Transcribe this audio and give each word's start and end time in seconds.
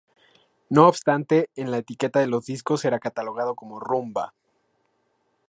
No 0.69 0.87
obstante, 0.87 1.51
en 1.55 1.69
la 1.69 1.77
etiqueta 1.77 2.19
de 2.21 2.25
los 2.25 2.47
discos 2.47 2.85
era 2.85 2.97
catalogado 2.99 3.53
como 3.53 3.79
"rumba". 3.79 4.33